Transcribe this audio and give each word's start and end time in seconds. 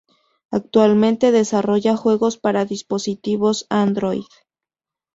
Actualmente 0.49 1.31
desarrolla 1.31 1.95
juegos 1.95 2.39
para 2.39 2.65
dispositivos 2.65 3.67
Android. 3.69 4.25